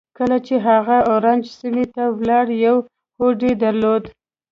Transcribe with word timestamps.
کله 0.17 0.37
چې 0.45 0.55
هغه 0.67 0.97
اورنج 1.11 1.43
سيمې 1.59 1.85
ته 1.95 2.03
ولاړ 2.17 2.45
يو 2.65 2.75
هوډ 3.17 3.39
يې 3.47 3.53
درلود. 3.63 4.03